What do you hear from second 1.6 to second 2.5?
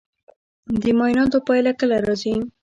کله راځي؟